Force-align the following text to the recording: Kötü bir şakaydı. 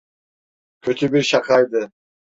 Kötü 0.81 1.13
bir 1.13 1.21
şakaydı. 1.23 1.91